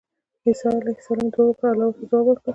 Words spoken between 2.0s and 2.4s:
ځواب